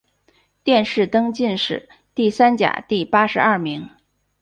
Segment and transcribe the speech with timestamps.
[0.63, 3.87] 殿试登进士第三甲第八十二名。